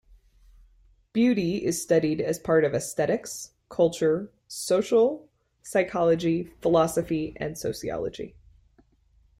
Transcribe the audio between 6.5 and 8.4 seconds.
philosophy and sociology.